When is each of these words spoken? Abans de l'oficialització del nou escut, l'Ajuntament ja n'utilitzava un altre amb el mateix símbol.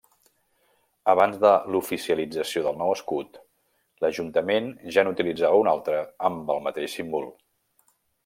Abans 1.11 1.35
de 1.43 1.49
l'oficialització 1.73 2.63
del 2.67 2.79
nou 2.79 2.93
escut, 2.93 3.37
l'Ajuntament 4.05 4.73
ja 4.97 5.05
n'utilitzava 5.09 5.61
un 5.67 5.71
altre 5.75 6.01
amb 6.31 6.51
el 6.57 6.65
mateix 6.71 6.97
símbol. 7.01 7.29